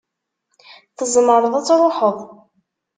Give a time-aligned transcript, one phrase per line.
[0.97, 2.17] Tzemreḍ ad tṛuḥeḍ.